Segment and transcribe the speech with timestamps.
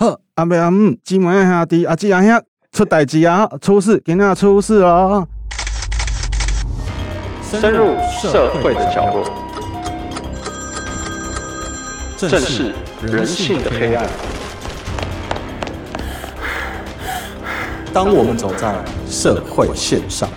[0.00, 5.26] 呵，阿伯阿姆，姊妹兄弟，阿姊阿兄出代志啊，出事，今仔出事哦！
[7.42, 9.28] 深入社会的角落，
[12.16, 12.72] 正视
[13.02, 14.06] 人性的黑暗。
[17.92, 18.76] 当我们走在
[19.08, 20.28] 社会线上。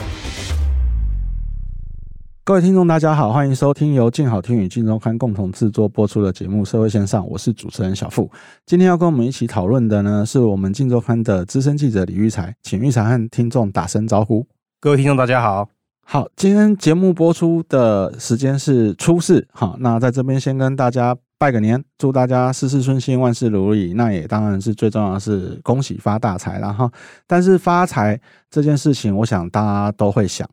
[2.43, 8.27] 各位听众，大家好，欢迎收听由静好听与静周刊共同制作播出的节目《社会线上》，我是主持人小富。
[8.65, 14.47] 今天要跟我们一起讨论的呢，是我们静周刊的资深记者李育才，请育才和听众打声招呼。
[14.79, 15.69] 各位听众，大家好。
[16.03, 23.93] 好，今天节目播出的时间是初四，好，那在这边先跟大家拜个年，祝大家事事顺心，万事如意。
[23.93, 26.91] 那也当然是最重要的是恭喜发大财，了哈，
[27.27, 30.49] 但是发财这件事情，我想大家都会想。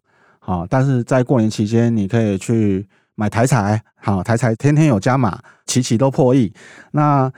[0.48, 6.50] 啊，但是在过年期间，你可以去买台彩，好，台彩天天有加码，期期都破亿。
[6.92, 7.30] 那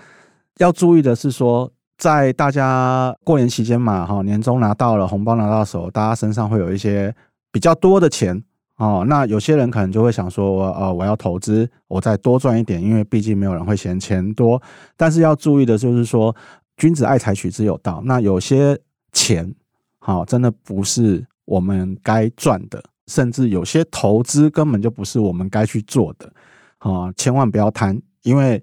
[0.59, 7.13] 要注意的是说，在大家过年期间嘛，哈，年终拿到了红包拿到手，大家身上会有一些
[7.51, 8.41] 比较多的钱
[8.77, 9.05] 哦。
[9.09, 14.63] 那有些人可能就会想说，呃，我要投资，我再多赚一点，因为毕竟没有人会嫌钱多。
[14.97, 16.33] 但是要注意的就是说，
[16.77, 18.01] 君子爱财，取之有道。
[18.05, 18.79] 那有些
[19.13, 19.53] 钱，
[19.99, 22.81] 好，真的不是我们该赚的。
[23.11, 26.33] 甚至有些投资根本就不是我们该去做的，
[26.79, 28.63] 啊，千万不要贪，因为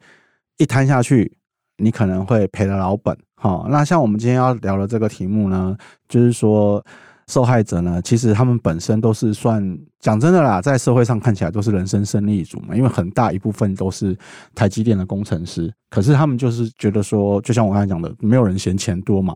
[0.57, 1.37] 一贪下去，
[1.75, 3.15] 你可能会赔了老本。
[3.35, 5.75] 好，那像我们今天要聊的这个题目呢，
[6.07, 6.83] 就是说
[7.27, 14.17] 受害者呢，其实他们本身都是算讲真的啦，在社会上看起来都是人生胜利组嘛，因为很大一部分都是
[14.55, 19.35] 台积电的工程师，可是他们就是觉得说，就像我刚才讲的，没有人嫌钱多嘛。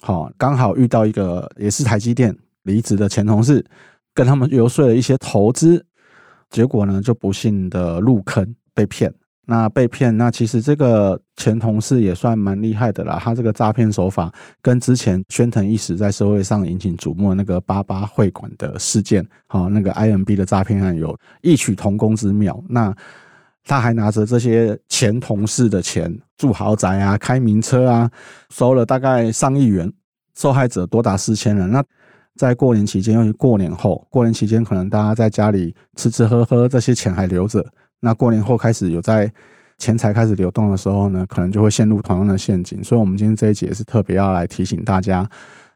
[0.00, 3.62] 好，刚好遇到一个也是台积电离职的前同事。
[4.14, 5.84] 跟他们游说了一些投资，
[6.50, 9.12] 结果呢，就不幸的入坑被骗。
[9.44, 13.18] 那被骗，那其实这个前同事也算蛮厉害的啦。
[13.20, 14.32] 他这个诈骗手法
[14.62, 22.62] 跟之前宣腾一时在社会上引起瞩目那个八八会馆的事件，好，那个 IMB 的诈骗案有异曲同工之妙。
[22.68, 22.94] 那
[23.64, 28.08] 他还拿着这些前同事的钱住豪宅啊，开名车啊，
[28.50, 29.92] 收了大概上亿元，
[30.36, 31.68] 受害者多达四千人。
[31.68, 31.82] 那
[32.36, 37.64] 在过年期间，尤其过年后，过年期间可能大家在家里吃吃喝喝，这些钱还留着。
[38.00, 39.30] 那过年后开始有在
[39.78, 42.82] 钱财开始流动的时候呢，可能就会陷入同样的陷阱。
[42.82, 45.28] 所以，我们今天这一节是特别要来提醒大家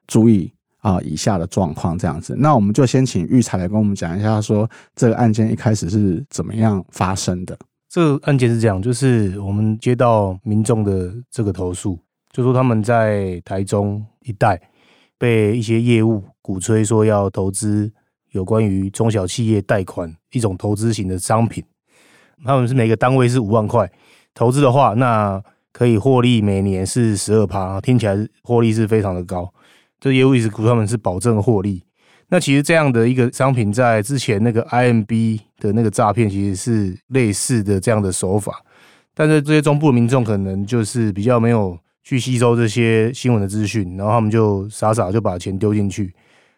[0.07, 2.35] 注意啊以下的状况这样子。
[2.39, 7.57] 那我们就先请育才来跟我们讲一下，说这个案件一开始是怎么样发生的。
[7.89, 11.99] 这个案件是这样，就是我们接到民众的这个投诉，
[12.33, 14.61] 就说他们在台中一带
[15.19, 16.25] 被一些业务。
[16.43, 17.93] 鼓吹说要投资
[18.31, 21.65] 有关于中小企业贷款一种投资型的商品，
[22.45, 23.91] 他们是每个单位是五万块
[24.33, 29.53] 投资的话，那可以获利每年是十二趴，听起来获利是非常的高。
[29.99, 31.83] 这业务一直鼓他们是保证获利。
[32.29, 38.63] 那其实这样的一个商品，在之前那个 IMB 的那个诈骗，其实是类似的这样的手法，
[39.15, 46.15] 但是这些中部民众可能就是比较没有去吸收这些新闻的资讯，然后他们就傻傻就把钱丢进去。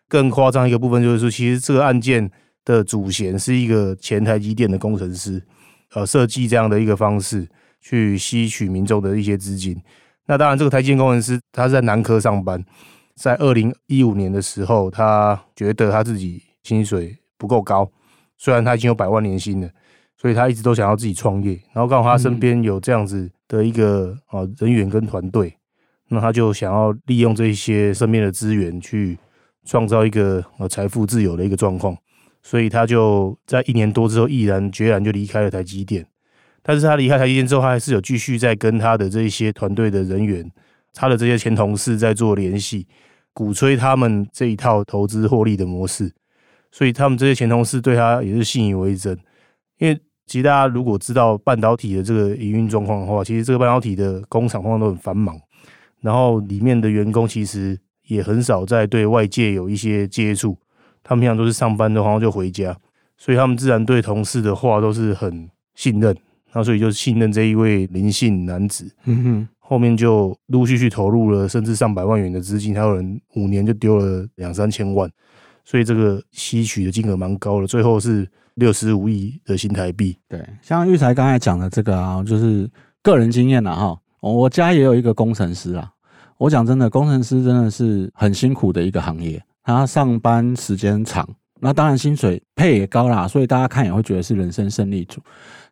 [0.07, 2.31] 更夸张一个部分就是说，其实这个案件
[2.67, 5.43] 的主嫌是一个前台积电的工程师，
[5.95, 7.49] 呃，设计这样的一个方式
[7.81, 9.75] 去吸取民众的一些资金。
[10.27, 12.63] 那当然，这个台积电工程师他是在南科上班，
[13.17, 17.91] 在二零一五年的时候，他觉得他自己薪水不够高，
[18.37, 19.71] 虽然他已经有百万年薪了，
[20.21, 21.59] 所以他一直都想要自己创业。
[21.73, 25.59] 然后刚好他身边有这样子的一个啊人员跟团队，
[26.09, 29.19] 那他就想要利用这些身边的资源去。
[29.65, 31.95] 创造一个呃财富自由的一个状况，
[32.43, 36.07] 所以他就在一年多之后毅然决然就离开了台积电。
[36.63, 40.51] 但是他离开台积电之后，他还是有继续在跟他的这一些团队的人员，
[40.95, 42.87] 他的这些前同事在做联系，
[43.35, 46.15] 鼓吹他们这一套投资获利的模式。
[46.73, 49.19] 所以他们这些前同事对他也是信以为真。
[49.77, 55.37] 因为其实大家如果知道半导体的这个营运状况的话，其实这个半导体的工厂通常都很繁忙，
[56.01, 57.77] 然后里面的员工其实。
[58.09, 60.57] 也很少在对外界有一些接触，
[61.03, 62.75] 他们平常都是上班的话就回家，
[63.19, 66.17] 所以他们自然对同事的话都是很信任，
[66.55, 68.91] 那所以就信任这一位林姓男子。
[69.05, 75.07] 嗯哼，后面就陆续去投入了甚至上百万元的资金，还有人五年就丢了两三千万，
[75.63, 78.27] 所以这个吸取的金额蛮高的，最后是
[78.59, 80.19] 六十五亿的新台币。
[80.29, 82.69] 对，像玉才刚才讲的这个啊，就是
[83.03, 85.91] 个人经验了哈，我家也有一个工程师啊。
[86.37, 89.43] 我讲真的，工程师真的是很辛苦的一个行业。
[89.65, 91.29] 他上班时间长，
[91.61, 95.21] 那当然薪水配也高啦，所以大家看也会觉得是人生胜利组。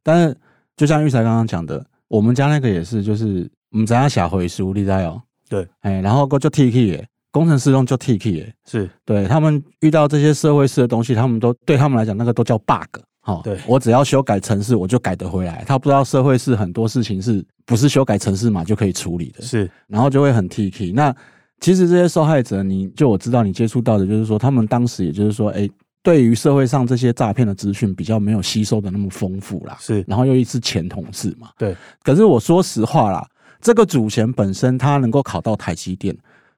[0.02, 0.36] 但是，
[0.76, 5.22] 就像玉才刚刚讲的，我们家那个也是，就是我们怎样写回书，你知道哦？
[5.48, 12.98] 对，哎，然后就 T K 耶，工程师用就 T K 耶，是对他们遇到这些社会式的东西，他们都对他们来讲，那个都叫 bug。
[13.20, 15.62] 好，对我只要修改程式，我就改得回来。
[15.66, 20.92] 他不知道社会是很多事情是不是修改程式码就可以处理的，是，然后就会很 T K。
[20.92, 21.14] 那
[21.60, 25.68] 其实这些受害者，你就我知道你接触到的，就是说他们当时也就是说，哎，
[26.02, 31.76] 对于社会上这些诈骗的资讯比较没有吸收的那么丰富啦，是，然后又一是前同事嘛，对。
[32.02, 33.26] 可是我说实话啦，
[33.60, 36.16] 这个祖贤本身他能够考到台积电，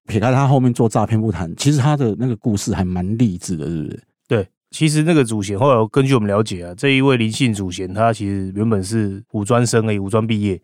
[0.08, 4.02] 撇开他后面做诈骗不谈，其实他的那个故事还蛮励志的，是不是？
[4.26, 4.48] 对。
[4.70, 10.60] 其实那个祖贤，后来根据我们了解啊，这一位林姓祖贤，他其实原本是五专生而已，五专毕业。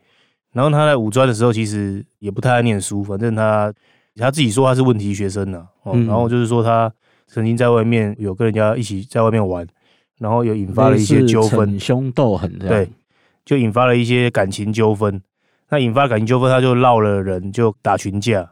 [0.52, 3.73] 然后他在五专的时候，其实也不太爱念书，反正他
[4.17, 5.67] 他自己说他是问题学生呢、啊。
[5.85, 6.93] 哦，然后就是说他
[7.26, 9.67] 曾经在外面有跟人家一起在外面玩，
[10.19, 12.87] 然后有引发了一些纠纷，凶斗狠，对，
[13.47, 15.19] 就引发了一些感情纠纷。
[15.70, 18.50] 那引发感情纠纷，他就闹了人，就打群架。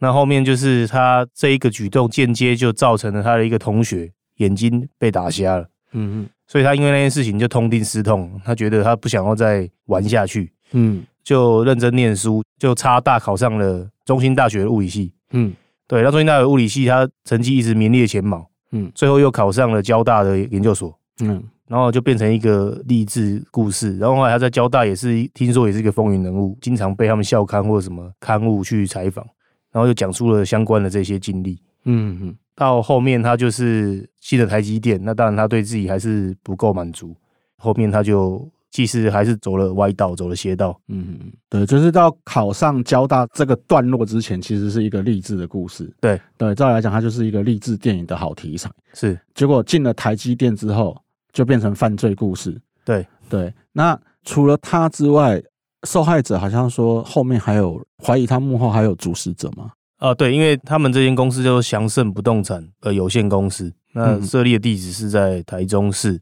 [0.00, 4.10] 那后面就是他这一个举动，间接就造成了他的一个同学。
[4.40, 15.52] 眼睛被打瞎了，嗯嗯，所以他因为那件事情就痛定思痛，他觉得他不想要再玩下去，嗯，就认真念书，就差大考上了中兴大学的物理系，嗯，
[15.86, 29.22] 对，那中兴大学物理系他成绩一直名列前茅，嗯，最后又考上了交大的研究所，嗯，然后就变成一个励志故事，然后后来他在交大也是听说也是一个风云人物，经常被他们校刊或者什么刊物去采访，
[29.72, 32.36] 然后又讲述了相关的这些经历，嗯嗯。
[32.54, 37.16] 到后面他就是进了台积电，那当然他对自己还是不够满足。
[37.56, 40.78] 后面他就其实还是走了歪道，走了邪道。
[40.88, 41.18] 嗯，
[41.48, 45.90] 对，就是到考上交大这个段落之前，其实是一个励志的故事。
[46.00, 48.70] 对对，照来讲，它就是一个励志电影的好题材。
[48.92, 50.94] 是，结果进了台积电之后，
[51.32, 52.60] 就变成犯罪故事。
[52.84, 55.42] 对对，那除了他之外，
[55.86, 59.72] 受害者好像说后面还有怀疑他幕后还有主使者吗？
[59.98, 66.20] 啊，对，因为他们这间公司叫做祥盛不动产呃有限公司，那设立的地址是在台中市，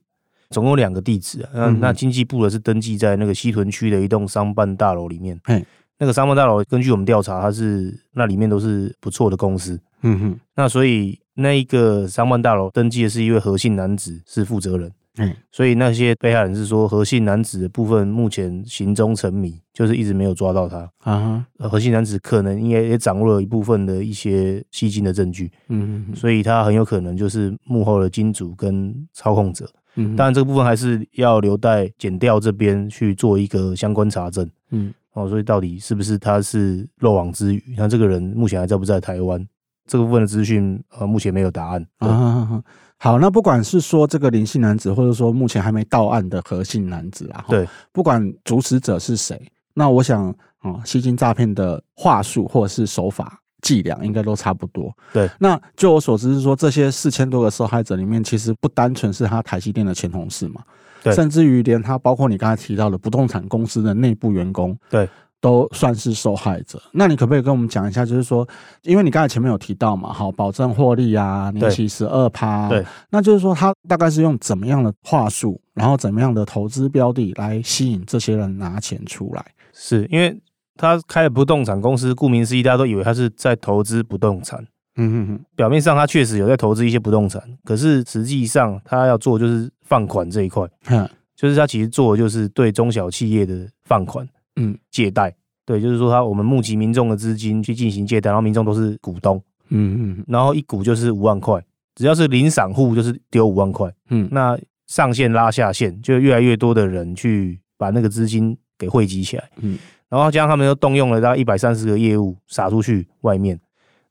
[0.50, 1.50] 总共两个地址啊。
[1.52, 5.40] 那那经济部的是登记在那个西屯区的一栋商办大楼里面。
[5.44, 5.64] 嘿，
[5.98, 9.80] 那个商办大楼根据我们调查，它是那里面都是不错的公司。
[10.02, 14.92] 嗯哼，那所以那一个商办大楼登记的是一位何姓男子是负责人。
[15.18, 20.78] 嗯，所以那些被害人是说，何姓男子的部分目前行踪成谜，就是一直没有抓到他。
[21.00, 25.50] 啊哈，何姓男子可能应该也掌握了一部分的一些吸金的证据。
[25.68, 29.68] 嗯嗯，所以他很有可能就是幕后的金主跟操控者。
[29.96, 34.48] 嗯，当然这个部分还是要留待检调这边去做一个相关查证。
[34.70, 37.74] 嗯，哦，所以到底是不是他是漏网之鱼？
[37.76, 39.44] 那这个人目前还在不在台湾？
[39.86, 41.84] 这个部分的资讯呃，目前没有答案。
[41.98, 42.62] 啊。
[42.98, 49.40] 好，那不管是说这个林姓男子，或者说目前还没到案的何姓男子啊，对，不管主使者是谁，
[49.72, 50.28] 那我想
[50.58, 54.92] 啊，吸金诈骗的话术或者是手法伎俩，应该都差不多。
[55.12, 60.60] 对，那就我所知是说，这些四千多个受害者里面，其实不单纯是他台积电的前同事嘛，
[61.02, 65.08] 对，甚至于连他包括你刚才提到的不动产公司的内部员工，对。
[65.40, 66.80] 都算是受害者。
[66.92, 68.46] 那你可不可以跟我们讲一下，就是说，
[68.82, 79.44] 因为你刚才前面有提到嘛，好，保证获利啊，年息十二趴，对，那就是说他大概是用怎么样的话术，然后怎么样的投资标的来吸引这些人拿钱出来？
[79.72, 80.36] 是因为
[80.76, 84.64] 他开了不动产公司，顾名思义，大家都以为他是在投资不动产。
[85.00, 94.28] 嗯哼哼，表面上他确实有在投资一些不动产，可是实际上他要做就是放款这一块，嗯，就是他其实做的就是对中小企业的放款。
[94.60, 95.32] 嗯，借贷，
[95.64, 101.62] 对，就是说他我们募集民众的资金去进行借贷，然后民众都是股东，嗯嗯，然后一股就是五万块，
[101.94, 113.60] 只要是零散户就是丢五万块，嗯，那上线拉下线，就越来越多的人去把那个资金给汇集起来，嗯，然后加上他们又动用了大概一百三十个业务撒出去外面，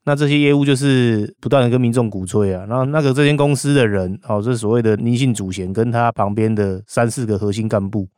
[0.04, 8.08] 那这些业务就是不断的跟民众鼓吹啊，然后那个这间公司的人，哦，这是所谓的林姓主嫌跟他旁边的三四个核心干部，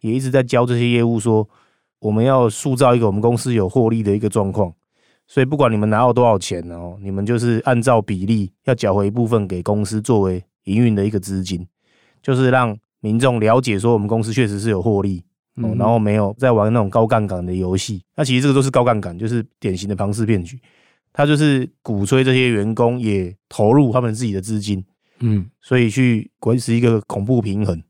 [0.00, 1.46] 也一直在教这些业务说。
[2.04, 4.70] 我们要塑造一个我们公司有获利的一个状况，
[5.26, 11.66] 所以不管你们拿到多少钱哦，你们就是按照比例要缴回一部分给公司作为营运的一个资金，
[12.22, 15.24] 就是让民众了解说我们公司确实是有获利
[15.62, 18.02] 哦，然后没有在玩那种高杠杆的游戏。
[18.14, 20.60] 那其实这个都是高杠杆，就是典型的庞氏骗局。
[21.10, 24.84] 他就是鼓吹这些员工也投入他们自己的资金，
[25.20, 27.82] 嗯，所以去维持一个恐怖平衡。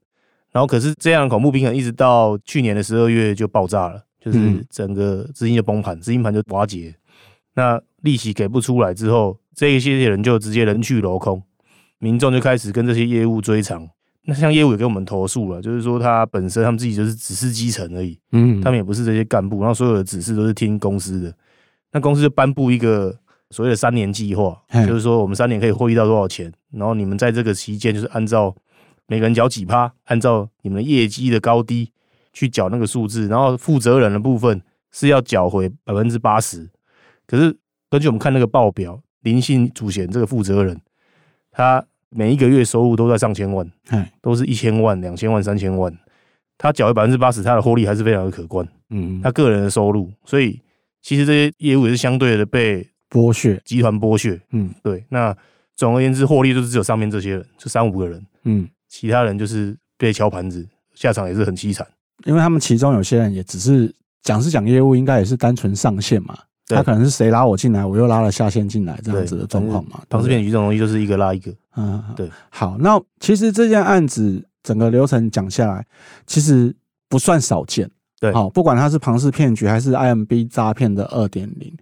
[0.54, 4.38] 然后，可是这样的恐怖平衡一直到去年的十二月就爆炸了，就是
[4.70, 6.94] 整个资金就崩盘，资金盘就瓦解。
[7.56, 11.42] 那利息给不出来之后，这一些人就直接人去楼空，
[11.98, 13.88] 民众就开始跟这些业务追偿，
[14.26, 21.34] 那像业务也给我们投诉了，就是说他本身他们自己就是只是基层而已，嗯，他们也不是这些干部，然后所有的指示都是听公司的，
[21.90, 23.12] 那公司就颁布一个
[23.50, 24.56] 所谓的三年计划，
[24.86, 28.54] 就是说我们三年可以获益到多少钱，然后你们在这个期间就是按照
[29.06, 31.90] 每个人缴几趴，按照你们的业绩的高低
[32.32, 36.68] 去缴那个数字，然后负责人的部分是要缴回百分之八十，
[37.26, 37.56] 可是
[37.90, 40.80] 根据我们看那个报表，林姓主嫌这个负责人
[41.50, 41.84] 他。
[42.16, 43.68] 每一个月收入都在上千万，
[44.22, 45.92] 都是一千万、两千万、三千万。
[46.56, 48.64] 他缴回百分之八十，他的获利还是非常的可观。
[48.90, 50.60] 嗯，他个人的收入，所以
[51.02, 54.40] 其实这些业务也是相对的被剥削，集团剥削。
[54.52, 55.04] 嗯，对。
[55.08, 55.36] 那
[55.74, 58.24] 总而言之，获利就是只有上面这些人，就三五个人。
[58.44, 61.84] 嗯，其他人就是被敲盘子，下场也是很凄惨。
[62.26, 66.38] 因为他们其中有些人也只是讲是讲业务，应该也是单纯上线嘛。
[66.68, 70.00] 他可能是谁拉我进来，我又拉了下线进来，这样子的状况嘛。
[70.08, 71.52] 庞氏骗局这种东西就是一个拉一个。
[71.76, 72.30] 嗯，对。
[72.50, 75.84] 好，那其实这件案子整个流程讲下来，
[76.24, 76.72] 其实
[77.08, 77.90] 不算少见。
[78.20, 81.76] 对，好，不管它是庞氏骗局还是 IMB 诈骗的二点零，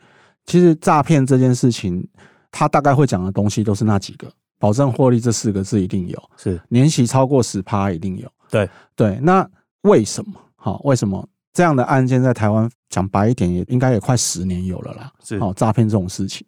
[0.46, 2.08] 其实诈骗这件事情，
[2.50, 8.30] 他大概会讲的东西都是那几个，保证获利这四个字一定有，是年息超过十趴一定有。
[8.48, 9.44] 对对，那
[9.80, 10.40] 为什么？
[10.54, 11.28] 好，为什么？
[11.52, 15.12] 这样的案件在台湾讲白一点，也应该也快十年有了啦。
[15.20, 16.46] 是哦，诈骗这种事情，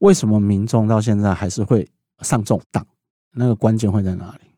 [0.00, 1.88] 为什么民众到现在还是会
[2.20, 2.86] 上这种当？
[3.32, 4.50] 那个关键会在哪里？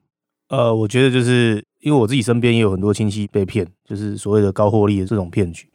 [0.48, 5.70] 呃，我觉得就是因为我自己身边也有很多亲戚被骗，就是所谓的高获利的这种骗局。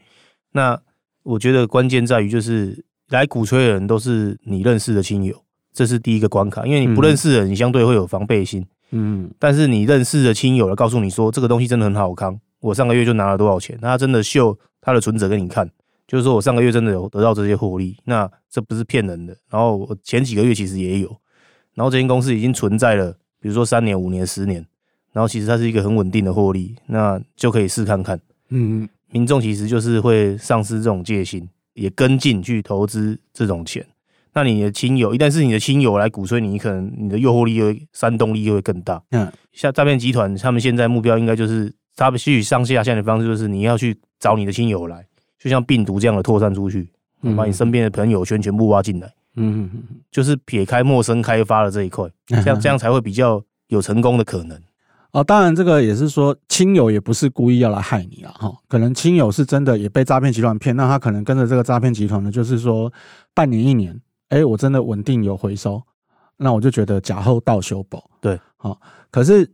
[0.51, 0.77] 那
[1.23, 5.41] 我觉得关键在于，就是来鼓吹的人都是你认识的亲友，
[5.77, 6.65] 这是第一个关卡。
[6.65, 8.65] 因为你不认识的人，你相对会有防备心。
[8.89, 12.39] 嗯，但是你认识的亲友了告诉你说，这个东西真的很好康。
[12.61, 13.77] 我上个月就拿了多少钱？
[13.79, 15.69] 他真的秀他的存折给你看，
[16.07, 19.37] 就是说我上个月真的有得到这些获利，那这不是骗人的。
[19.51, 21.15] 然后我前几个月其实也有，
[21.75, 24.65] 然后这间公司已经存在了，比如说三年、五年、十年，
[25.13, 28.19] 然后其实它是一个很稳定的获利，那就可以试看看。
[28.49, 33.85] 嗯，民众其实就是会丧失这种戒心，也跟进去投资这种钱。
[34.33, 39.01] 那你的亲友，一旦是你的亲友来鼓吹你，可能你的诱惑力又煽动力又会更大。
[39.11, 41.73] 嗯，像诈骗集团，他们现在目标应该就是。
[41.99, 45.03] 他们吸取上下线的方式，就是你要去找你的亲友来，
[45.39, 46.87] 就像病毒这样的扩散出去，
[47.35, 49.07] 把你身边的朋友圈全部挖进来。
[49.35, 54.55] 嗯嗯嗯，就是撇开陌生开发的这一块，这样这样才会比较有成功的可能。
[55.09, 62.93] 哦，当然这个也是说，亲友也不是故意要来害你啊，哈，可能亲友是真的也被诈骗集团骗，那他可能跟着这个诈骗集团呢，就是说
[63.33, 65.81] 半年一年，哎，我真的稳定有回收，
[66.37, 68.01] 那我就觉得假后到修补。
[68.21, 68.79] 对，好，
[69.11, 69.49] 可是。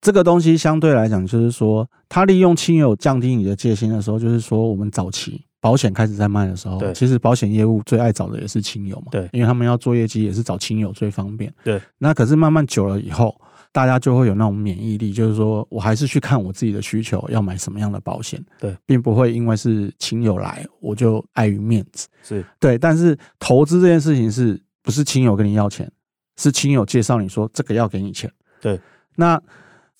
[0.00, 11.82] 这个东西相对来讲，就是说，他利用亲友降低你的戒心的时候，就是说，我们早期保险开始在卖的时候，其实保险业务最爱找的也是亲友嘛，对，因为他们要做业绩，也是找亲友最方便，对。
[11.98, 13.34] 那可是慢慢久了以后，
[13.78, 22.76] 大家就会有那种免疫力，就是说我还是去看我自己的需求，要买什么样的保险，对，并不会因为是亲友来，我就碍于面子，是对。
[22.76, 25.88] 但是投资这件事情，是不是亲友跟你要钱，
[26.36, 28.28] 是亲友介绍你说这个要给你钱，
[28.60, 28.80] 对，
[29.14, 29.40] 那。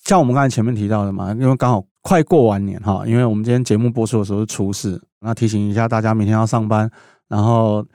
[0.05, 6.89] 像我们刚才前面提到的嘛，因为刚好快过完年哈，因为我们今天节目播出的时候是初四，那提醒一下大家明天要上班，
[7.27, 7.85] 然后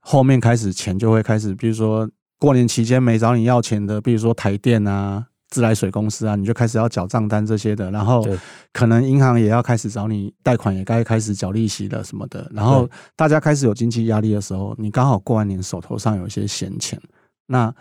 [0.00, 8.26] 后面开始钱就会开始，比如说过年期间没找你要钱的，比如说台电啊、自来水公司啊，你就开始要缴账单这些的，然后
[8.72, 16.98] 可能银行也要开始找你贷款，也该开始缴利息了什么的，然后大家开始有经济压力的时候，你刚好过完年手头上有一些闲钱，
[17.46, 17.72] 那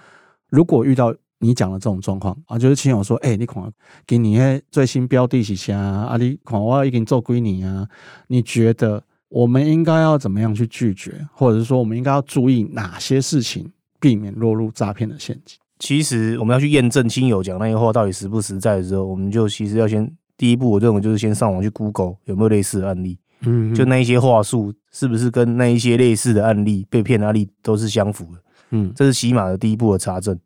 [0.50, 3.64] 如果遇到你讲的这种状况啊，就是亲友说，哎、欸，你看
[4.06, 4.38] 给你
[4.70, 6.18] 最新标的是啥啊？
[6.18, 7.88] 你看我已经做归你啊？
[8.28, 15.58] 你觉得我们应该要怎么样去拒绝，或者是说我们应该要注意哪些事情，避免落入诈骗的陷阱？
[15.82, 30.40] 其实我们要去验证亲友讲那些话到底实不实在的时候，我们就其实要先第一步，我认为就是先上网去 Google 有没有类似的案例，嗯，就那一些话术是不是跟那一些类似的案例被骗的案例都是相符的，嗯，这是起码的第一步的查证。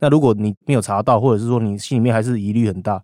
[0.00, 3.00] 那如果你没有查到，或者是说你心里面还是疑虑很大，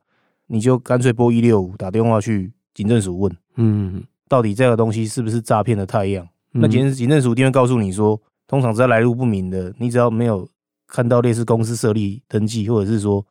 [0.48, 6.26] 你就干脆拨一六五打电话去警政署问，嗯，到底这个东西是不是诈骗的太阳？
[6.50, 10.48] 那警警政署一定会告诉你说，通常只要来路不明的，你只要没有
[10.86, 13.24] 看到类似公司设立登记，或者是说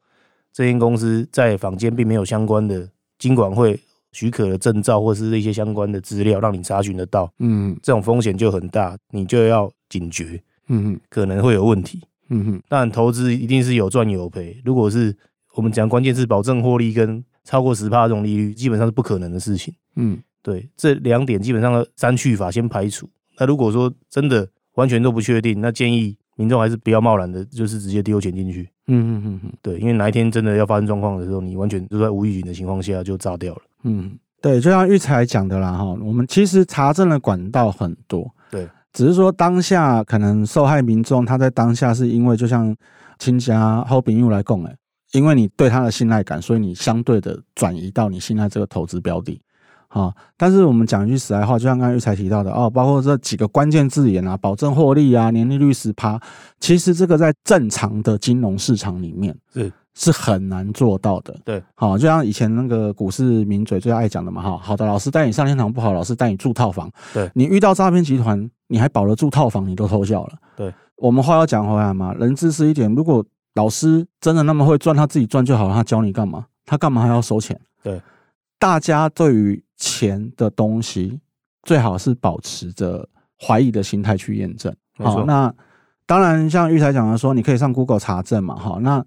[0.54, 3.80] 这间公司在坊间并没有相关的经管会
[4.12, 12.02] 许可的证照，或者是一些相关的资料让你查询得到，嗯，这种风险就很大，你就要警觉，嗯，可能会有问题。
[12.30, 14.60] 嗯哼，但投资一定是有赚有赔。
[14.66, 15.16] 如果是
[15.54, 19.74] 我们讲关键是保证获利跟超过十帕这种利率，基本上是不可能的事情。
[19.96, 23.08] 嗯，对，这两点基本上的删去法先排除。
[23.38, 28.70] 那如果说真的完全都不确定，那建议民众还是不要贸然的，就是直接丢钱进去。
[28.88, 33.62] 嗯嗯嗯嗯，对，因为哪一天真的要发生状况的时候，你完全就在无预警的情况下就炸掉了。
[33.84, 34.12] 嗯，
[34.42, 42.76] 对，就像育才讲的啦哈，我们其实查证的管道很多，对，只是说当下可能受害民众他在当下是因为就像
[43.18, 44.76] 亲家后朋友来供哎，
[45.14, 49.42] 因为你对他的信赖感，所以你相对的转移到你信赖这个投资标的。
[49.88, 56.20] 啊，但是我们讲一句实在话，就像刚才玉才提到的哦，包括这几个关键字眼啊，保证获利啊，年利率十趴，
[56.60, 61.34] 其实这个在正常的金融市场里面是是很难做到的。
[61.46, 66.92] 对，好，就像以前那个股市名嘴最爱讲的嘛，哈，好的老师带你上天堂，不好老师带你住套房。
[67.14, 70.34] 对，你遇到诈骗集团，你还保得住套房，你都偷笑了。
[70.58, 73.24] 对，我们话要讲回来嘛，人自私一点，如果
[73.54, 76.48] 老师真的那么会赚，他自己赚就好了，他教你干嘛？
[76.66, 77.58] 他干嘛还要收钱？
[77.82, 78.02] 对，
[78.60, 79.64] 大家对于。
[79.78, 81.20] 钱的东西
[81.64, 83.08] 最好是保持着
[83.40, 84.74] 怀疑的心态去验证。
[84.98, 85.54] 好，那
[86.06, 88.56] 当然像玉才讲的说，你可以上 Google 查证嘛。
[88.56, 89.04] 好，那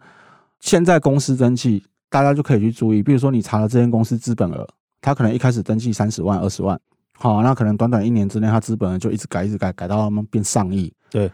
[0.60, 4.68] 现在公司登记，大家就可以去注意，比如说你查了这间公司资本额，
[5.00, 6.78] 它可能一开始登记三十万、二十万，
[7.14, 10.92] 好，那可能短短一年之内，它资本额就一直改、一直改，改到他们变上亿。
[11.10, 11.30] 对。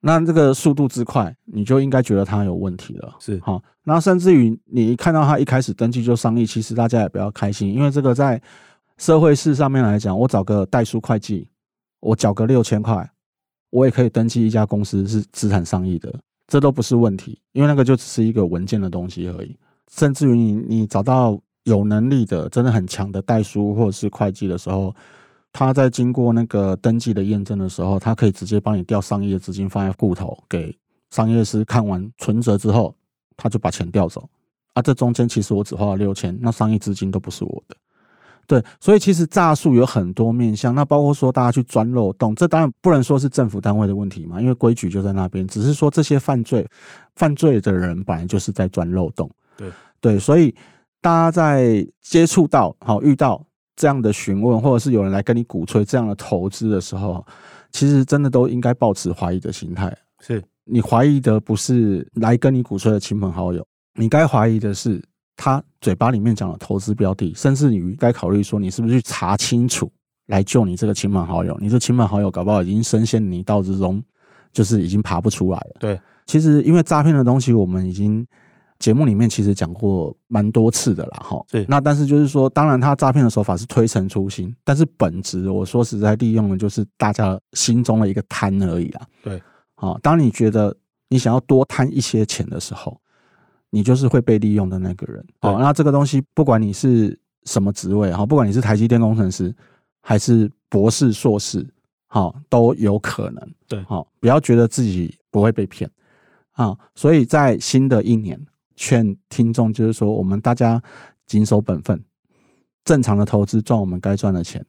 [0.00, 3.16] 那这个速度之快，你就应该觉得它有问题了。
[3.18, 8.40] 是，好，那甚至于你一看到它一开始登记就上亿，其实大家也不要开心，因为这个在。
[8.98, 11.48] 社会事上面来讲，我找个代书会计，
[12.00, 13.08] 我缴个六千块，
[13.70, 16.12] 我也可以登记一家公司是资产上亿的，
[16.48, 19.56] 这都不是问题，因为那个就只是一个文件的东西而已。
[19.90, 24.94] 甚至于你你找到有能力的、真的很强的代书或者是会计的时候，
[25.52, 30.76] 他在经过那个登记的验证的时候，他可以直接帮你调上亿的资金放在户头，给
[31.10, 32.94] 商业师看完存折之后，
[33.36, 34.28] 他就把钱调走。
[34.74, 37.76] 啊，这中间其实我只花了六千，那上亿资金都不是我的。
[38.48, 46.66] 对，所以其实诈术有很多面向，那包括说大家去钻漏洞，这当然不能说是政府单位的问题嘛，因为规矩就在那边，只是说这些犯罪
[47.14, 49.30] 犯罪的人本来就是在钻漏洞。
[49.54, 50.54] 对对，所以
[51.02, 53.44] 大家在接触到好遇到
[53.76, 57.22] 这样的询问，或者是有人来跟你鼓吹这样的投资的时候，
[57.70, 59.94] 其实真的都应该抱持怀疑的心态。
[60.20, 65.04] 是你怀疑的不是来跟你鼓吹的亲朋好友，你该怀疑的是。
[65.38, 69.88] 他嘴巴里面讲的投资标的，甚至于该考虑说，你是不是去查清楚
[70.26, 71.56] 来救你这个亲朋好友？
[71.60, 74.02] 你这亲朋好友搞不好已经深陷泥道之中，
[74.52, 75.76] 就是已经爬不出来了。
[75.78, 78.26] 对，其实因为诈骗的东西，我们已经
[78.80, 81.40] 节目里面其实讲过蛮多次的了哈。
[81.48, 89.06] 对，那但是就是说，当然他诈骗的手法是推陈出新，但是本质我说实在，利用的就是大家心中的一个贪而已啊。
[89.22, 89.40] 对，
[89.76, 90.76] 好，当你觉得
[91.08, 93.00] 你想要多贪一些钱的时候。
[93.70, 95.24] 你就是会被利用的那个人。
[95.40, 99.54] 好，那这个东西不管你是什么职位，哈，不管你是台积电工程师
[100.00, 101.66] 还是博士、硕士，
[102.06, 103.54] 好，都有可能。
[103.66, 105.90] 对，好，不要觉得自己不会被骗
[106.52, 106.76] 啊。
[106.94, 108.40] 所以在新的一年，
[108.76, 110.82] 劝听众就是说，我们大家
[111.26, 112.02] 谨守本分，
[112.84, 114.64] 正常的投资赚我们该赚的钱。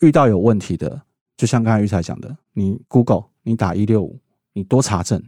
[0.00, 1.00] 遇到有问题的，
[1.36, 4.20] 就像刚才玉才讲的，你 Google，你打一六五，
[4.52, 5.22] 你多查证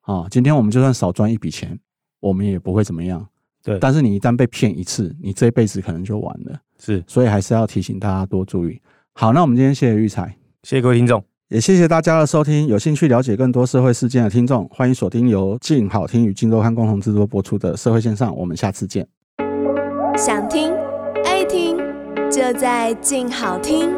[0.00, 0.26] 啊。
[0.30, 1.78] 今天我们就算少赚一笔钱。
[2.20, 3.26] 我们也不会怎么样，
[3.62, 3.78] 对。
[3.78, 6.58] 但是你一旦被骗一次，你这辈子可能就完了。
[6.78, 8.80] 是，所以还是要提醒大家多注意。
[9.14, 10.26] 好，那我们今天谢谢育才，
[10.62, 12.66] 谢谢各位听众，也谢谢大家的收听。
[12.66, 19.06] 有兴趣了解更多社会事件的听众，欢迎锁定由静好听与镜周刊共同制作播出的《社会线上》，我们下次见。
[20.16, 20.72] 想听
[21.24, 21.76] 爱听，
[22.30, 23.90] 就在静好听。